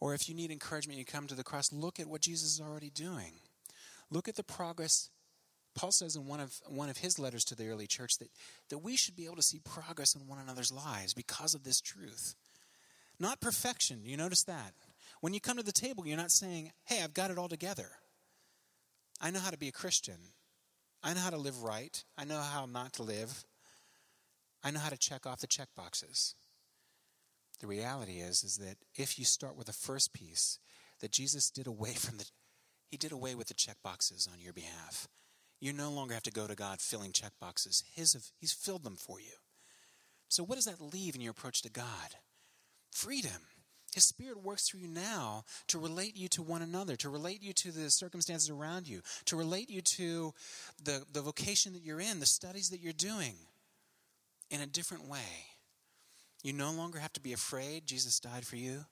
[0.00, 2.60] Or if you need encouragement, you come to the cross, look at what Jesus is
[2.60, 3.32] already doing.
[4.10, 5.08] Look at the progress.
[5.74, 8.28] Paul says in one of, one of his letters to the early church that,
[8.70, 11.80] that we should be able to see progress in one another's lives because of this
[11.80, 12.34] truth.
[13.18, 14.00] Not perfection.
[14.04, 14.72] You notice that?
[15.20, 17.88] When you come to the table, you're not saying, hey, I've got it all together.
[19.20, 20.18] I know how to be a Christian.
[21.02, 22.02] I know how to live right.
[22.16, 23.44] I know how not to live.
[24.62, 26.34] I know how to check off the check boxes.
[27.60, 30.58] The reality is, is that if you start with the first piece,
[31.00, 32.24] that Jesus did away from the
[32.90, 35.08] he did away with the check boxes on your behalf.
[35.64, 37.84] You no longer have to go to God filling check boxes.
[37.94, 39.32] His he's filled them for you.
[40.28, 41.86] So what does that leave in your approach to God?
[42.90, 43.40] Freedom.
[43.94, 47.54] His Spirit works through you now to relate you to one another, to relate you
[47.54, 50.34] to the circumstances around you, to relate you to
[50.84, 53.32] the, the vocation that you're in, the studies that you're doing
[54.50, 55.46] in a different way.
[56.42, 57.86] You no longer have to be afraid.
[57.86, 58.84] Jesus died for you.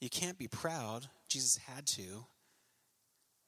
[0.00, 1.08] You can't be proud.
[1.28, 2.24] Jesus had to.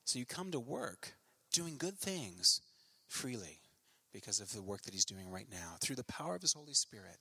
[0.05, 1.13] So you come to work
[1.53, 2.61] doing good things
[3.13, 3.61] freely
[4.13, 6.75] because of the work that He's doing right now through the power of His Holy
[6.75, 7.19] Spirit.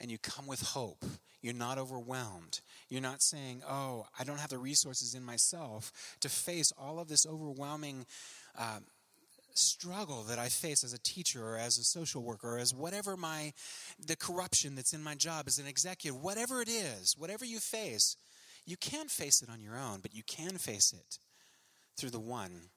[0.00, 1.04] And you come with hope.
[1.40, 2.60] You're not overwhelmed.
[2.88, 7.08] You're not saying, oh, I don't have the resources in myself to face all of
[7.08, 8.06] this overwhelming.
[8.58, 8.80] Uh,
[9.54, 13.16] struggle that I face as a teacher or as a social worker or as whatever
[13.16, 13.54] my
[14.04, 18.16] the corruption that's in my job as an executive, whatever it is, whatever you face,
[18.66, 21.18] you can't face it on your own, but you can face it
[21.96, 22.68] through the one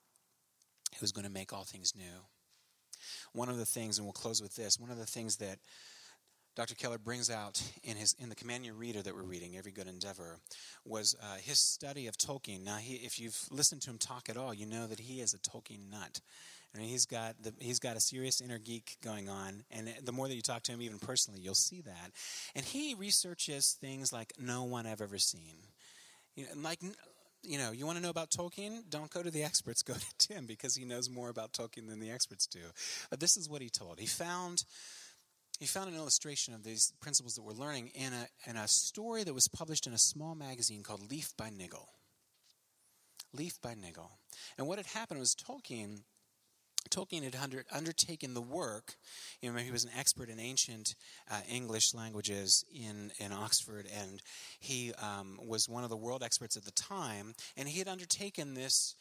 [1.00, 2.24] who's going to make all things new.
[3.34, 5.60] One of the things, and we'll close with this, one of the things that
[6.56, 6.76] Dr.
[6.76, 10.40] Keller brings out in his in the Command Reader that we're reading, Every Good Endeavor,
[10.84, 12.66] was uh, his study of Tolkien.
[12.66, 15.34] Now, he, if you've listened to him talk at all, you know that he is
[15.34, 16.20] a Tolkien nut.
[16.74, 20.12] I mean, he's got the, he's got a serious inner geek going on, and the
[20.12, 22.12] more that you talk to him, even personally, you'll see that.
[22.56, 25.56] And he researches things like no one I've ever seen.
[26.36, 26.80] You know, like
[27.44, 28.90] you know, you want to know about Tolkien?
[28.90, 29.82] Don't go to the experts.
[29.82, 32.60] Go to Tim because he knows more about Tolkien than the experts do.
[33.10, 34.00] But this is what he told.
[34.00, 34.64] He found
[35.60, 39.24] he found an illustration of these principles that we're learning in a in a story
[39.24, 41.88] that was published in a small magazine called Leaf by Niggle.
[43.34, 44.10] Leaf by Niggle.
[44.58, 46.04] And what had happened was Tolkien
[46.90, 48.96] Tolkien had under, undertaken the work.
[49.42, 50.96] You know, he was an expert in ancient
[51.30, 54.22] uh, English languages in, in Oxford, and
[54.60, 57.34] he um, was one of the world experts at the time.
[57.58, 58.96] And he had undertaken this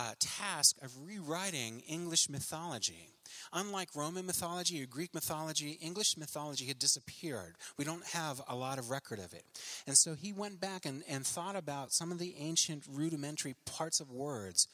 [0.00, 3.10] uh, task of rewriting English mythology.
[3.52, 7.56] Unlike Roman mythology or Greek mythology, English mythology had disappeared.
[7.76, 9.44] We don't have a lot of record of it.
[9.86, 14.00] And so he went back and, and thought about some of the ancient rudimentary parts
[14.00, 14.66] of words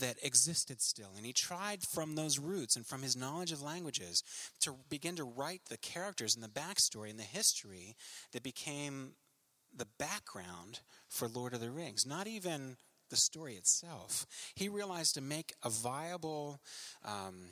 [0.00, 1.12] that existed still.
[1.16, 4.24] And he tried from those roots and from his knowledge of languages
[4.62, 7.94] to begin to write the characters and the backstory and the history
[8.32, 9.12] that became
[9.74, 12.04] the background for Lord of the Rings.
[12.04, 12.76] Not even
[13.12, 14.26] the story itself.
[14.56, 16.60] He realized to make a viable.
[17.04, 17.50] Um,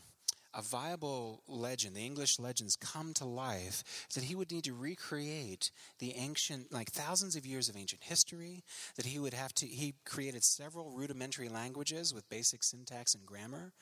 [0.52, 3.84] a viable legend, the English legends come to life,
[4.16, 8.64] that he would need to recreate the ancient, like thousands of years of ancient history,
[8.96, 13.72] that he would have to, he created several rudimentary languages with basic syntax and grammar.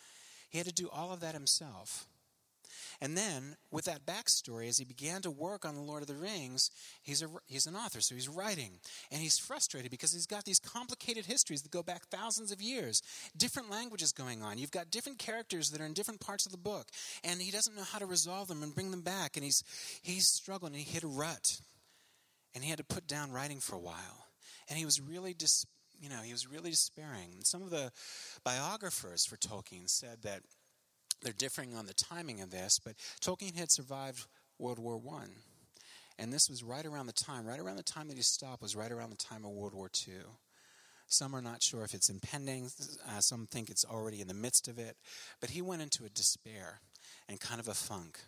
[0.51, 2.07] He had to do all of that himself.
[3.01, 6.17] And then, with that backstory, as he began to work on The Lord of the
[6.17, 6.69] Rings,
[7.03, 8.81] he's, a, he's an author, so he's writing.
[9.13, 13.01] And he's frustrated because he's got these complicated histories that go back thousands of years,
[13.37, 14.59] different languages going on.
[14.59, 16.89] You've got different characters that are in different parts of the book,
[17.23, 19.37] and he doesn't know how to resolve them and bring them back.
[19.37, 19.63] And he's,
[20.03, 21.61] he's struggling, and he hit a rut.
[22.55, 24.27] And he had to put down writing for a while.
[24.69, 25.65] And he was really dis,
[26.01, 27.43] you know, he was really despairing.
[27.45, 27.93] Some of the
[28.45, 30.43] biographers for Tolkien said that
[31.23, 34.27] they're differing on the timing of this, but Tolkien had survived
[34.59, 35.31] World War One.
[36.19, 38.75] And this was right around the time, right around the time that he stopped was
[38.75, 40.15] right around the time of World War II.
[41.07, 42.71] Some are not sure if it's impending,
[43.09, 44.97] uh, some think it's already in the midst of it.
[45.41, 46.81] But he went into a despair
[47.29, 48.19] and kind of a funk.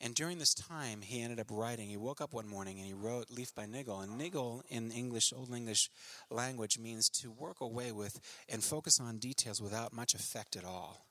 [0.00, 1.88] And during this time, he ended up writing.
[1.88, 4.00] He woke up one morning and he wrote Leaf by Niggle.
[4.00, 5.90] And Niggle in English, Old English
[6.30, 11.06] language, means to work away with and focus on details without much effect at all.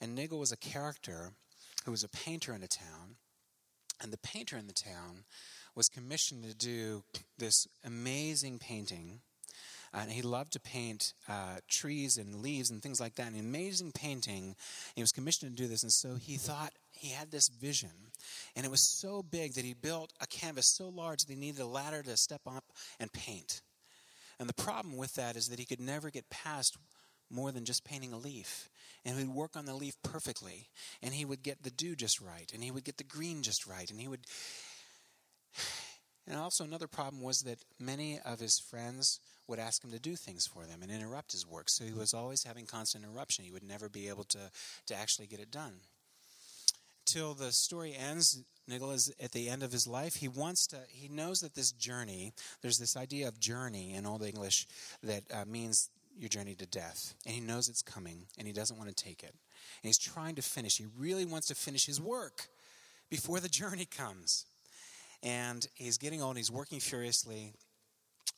[0.00, 1.32] And Niggle was a character
[1.84, 3.16] who was a painter in a town.
[4.00, 5.24] And the painter in the town
[5.74, 7.02] was commissioned to do
[7.38, 9.20] this amazing painting
[9.92, 13.32] and he loved to paint uh, trees and leaves and things like that.
[13.32, 14.54] An amazing painting.
[14.94, 17.90] He was commissioned to do this, and so he thought he had this vision,
[18.56, 21.60] and it was so big that he built a canvas so large that he needed
[21.60, 22.64] a ladder to step up
[23.00, 23.62] and paint.
[24.38, 26.76] And the problem with that is that he could never get past
[27.30, 28.68] more than just painting a leaf.
[29.04, 30.68] And he would work on the leaf perfectly.
[31.02, 32.50] And he would get the dew just right.
[32.52, 33.90] And he would get the green just right.
[33.90, 34.20] And he would.
[36.30, 40.14] And also, another problem was that many of his friends would ask him to do
[40.14, 41.70] things for them and interrupt his work.
[41.70, 43.44] So he was always having constant interruption.
[43.44, 44.50] He would never be able to,
[44.86, 45.80] to actually get it done.
[47.06, 50.16] Till the story ends, Nigel is at the end of his life.
[50.16, 54.22] He wants to, he knows that this journey, there's this idea of journey in Old
[54.22, 54.66] English
[55.02, 55.88] that uh, means
[56.18, 57.14] your journey to death.
[57.24, 59.30] And he knows it's coming and he doesn't want to take it.
[59.30, 60.76] And he's trying to finish.
[60.76, 62.48] He really wants to finish his work
[63.10, 64.46] before the journey comes.
[65.22, 67.54] And he's getting old, he's working furiously.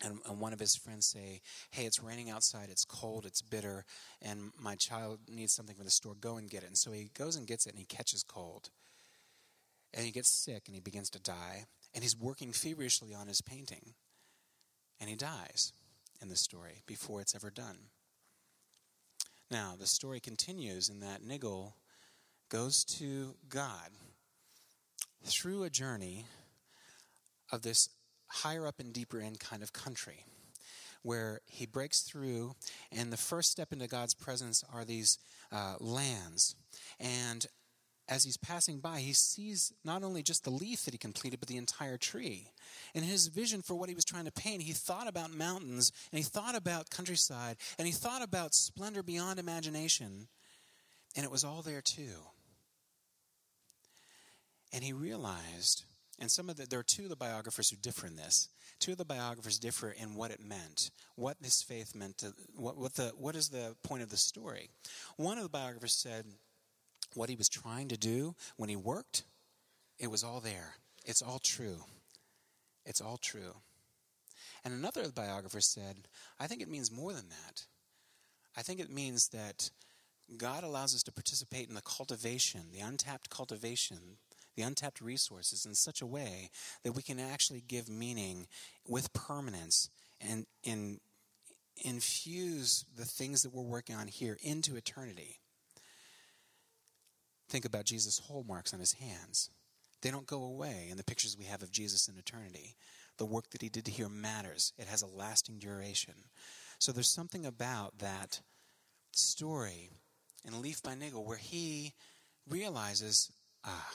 [0.03, 2.71] And, and, one of his friends say, "Hey, it's raining outside.
[2.71, 3.27] It's cold.
[3.27, 3.85] It's bitter,
[4.23, 6.15] and my child needs something from the store.
[6.15, 8.71] Go and get it." And so he goes and gets it, and he catches cold,
[9.93, 11.67] and he gets sick, and he begins to die.
[11.93, 13.93] And he's working feverishly on his painting,
[14.99, 15.75] and he dies
[16.21, 17.79] in the story before it's ever done.
[19.51, 21.75] Now, the story continues in that Nigel
[22.49, 23.91] goes to God
[25.25, 26.27] through a journey
[27.53, 27.89] of this
[28.29, 30.25] higher up and deeper in kind of country
[31.03, 32.55] where he breaks through,
[32.93, 35.19] and the first step into God's presence are these
[35.51, 36.55] uh, lands.
[36.99, 37.47] And
[38.11, 41.49] as he's passing by, he sees not only just the leaf that he completed, but
[41.49, 42.49] the entire tree.
[42.93, 45.93] And in his vision for what he was trying to paint, he thought about mountains,
[46.11, 50.27] and he thought about countryside, and he thought about splendor beyond imagination,
[51.17, 52.19] and it was all there too.
[54.73, 55.85] And he realized,
[56.19, 58.49] and some of the, there are two of the biographers who differ in this.
[58.81, 62.77] Two of the biographers differ in what it meant, what this faith meant, to, what,
[62.77, 64.69] what, the, what is the point of the story.
[65.17, 66.25] One of the biographers said,
[67.15, 69.25] what he was trying to do when he worked,
[69.99, 70.75] it was all there.
[71.05, 71.85] It's all true.
[72.85, 73.55] It's all true.
[74.65, 76.09] And another biographer said,
[76.39, 77.65] I think it means more than that.
[78.57, 79.71] I think it means that
[80.37, 84.19] God allows us to participate in the cultivation, the untapped cultivation,
[84.57, 86.51] the untapped resources in such a way
[86.85, 88.47] that we can actually give meaning
[88.87, 89.89] with permanence
[90.21, 91.01] and in,
[91.85, 95.39] infuse the things that we're working on here into eternity.
[97.51, 99.51] Think about Jesus' hole marks on his hands.
[100.03, 102.77] They don't go away in the pictures we have of Jesus in eternity.
[103.19, 106.15] The work that he did here matters, it has a lasting duration.
[106.79, 108.41] So there's something about that
[109.13, 109.91] story
[110.47, 111.93] in Leaf by Nigel where he
[112.49, 113.31] realizes,
[113.65, 113.91] ah,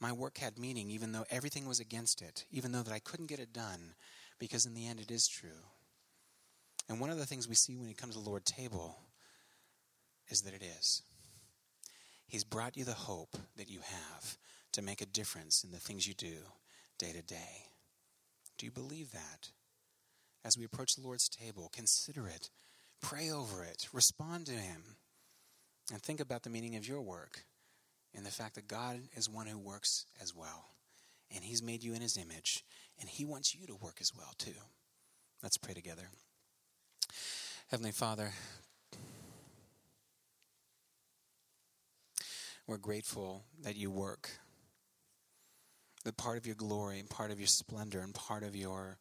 [0.00, 3.28] my work had meaning even though everything was against it, even though that I couldn't
[3.28, 3.94] get it done,
[4.40, 5.50] because in the end it is true.
[6.88, 8.98] And one of the things we see when it comes to the Lord's table
[10.28, 11.02] is that it is.
[12.32, 14.38] He's brought you the hope that you have
[14.72, 16.36] to make a difference in the things you do
[16.98, 17.66] day to day.
[18.56, 19.50] Do you believe that?
[20.42, 22.48] As we approach the Lord's table, consider it,
[23.02, 24.96] pray over it, respond to Him,
[25.92, 27.44] and think about the meaning of your work
[28.14, 30.70] and the fact that God is one who works as well.
[31.34, 32.64] And He's made you in His image,
[32.98, 34.56] and He wants you to work as well, too.
[35.42, 36.08] Let's pray together.
[37.70, 38.32] Heavenly Father,
[42.66, 44.30] We're grateful that you work.
[46.04, 48.98] That part of your glory and part of your splendor and part of your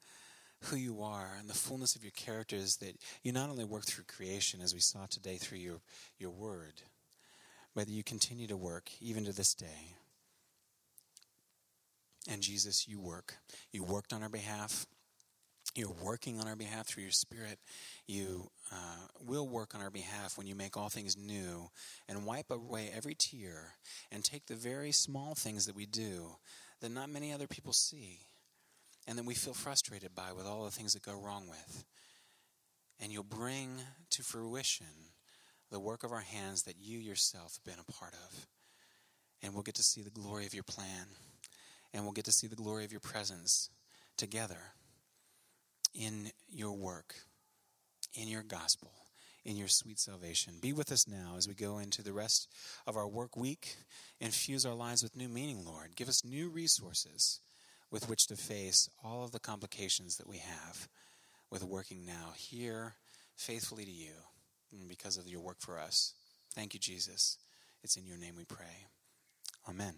[0.66, 3.86] who you are and the fullness of your character is that you not only work
[3.86, 5.82] through creation as we saw today through your,
[6.20, 6.84] your word,
[7.74, 9.96] but that you continue to work even to this day.
[12.30, 13.38] And Jesus, you work.
[13.72, 14.86] You worked on our behalf.
[15.74, 17.58] You're working on our behalf through your Spirit.
[18.06, 21.70] You uh, will work on our behalf when you make all things new
[22.10, 23.76] and wipe away every tear
[24.12, 26.36] and take the very small things that we do
[26.82, 28.20] that not many other people see
[29.08, 31.86] and that we feel frustrated by with all the things that go wrong with.
[33.00, 33.70] And you'll bring
[34.10, 34.86] to fruition
[35.72, 38.48] the work of our hands that you yourself have been a part of.
[39.42, 41.08] And we'll get to see the glory of your plan.
[41.94, 43.70] And we'll get to see the glory of your presence
[44.18, 44.74] together
[45.94, 47.16] in your work,
[48.14, 48.92] in your gospel,
[49.46, 50.54] in your sweet salvation.
[50.62, 52.48] Be with us now as we go into the rest
[52.86, 53.76] of our work week.
[54.20, 55.96] Infuse our lives with new meaning, Lord.
[55.96, 57.40] Give us new resources
[57.90, 60.88] with which to face all of the complications that we have
[61.50, 62.96] with working now here
[63.36, 64.14] faithfully to you
[64.72, 66.14] and because of your work for us.
[66.54, 67.38] Thank you, Jesus.
[67.84, 68.86] It's in your name we pray.
[69.68, 69.96] Amen.